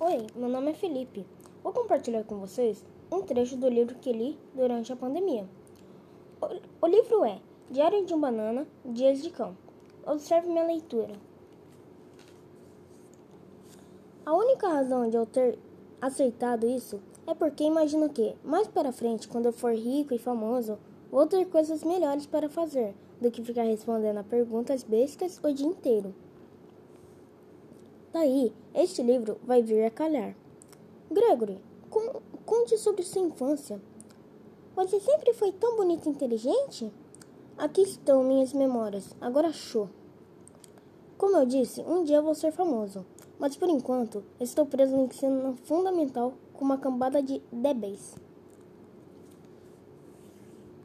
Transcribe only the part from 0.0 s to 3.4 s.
Oi, meu nome é Felipe. Vou compartilhar com vocês um